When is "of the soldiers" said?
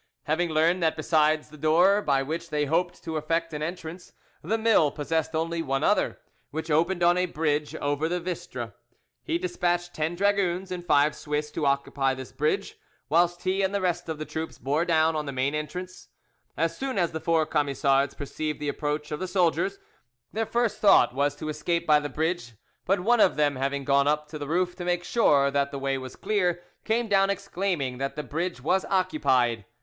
19.11-19.77